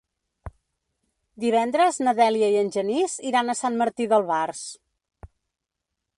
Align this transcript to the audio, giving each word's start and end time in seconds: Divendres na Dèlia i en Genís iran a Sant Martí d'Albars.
Divendres 1.43 1.99
na 2.07 2.13
Dèlia 2.21 2.49
i 2.55 2.57
en 2.63 2.73
Genís 2.77 3.19
iran 3.33 3.53
a 3.55 3.59
Sant 3.61 3.79
Martí 3.83 4.11
d'Albars. 4.15 4.67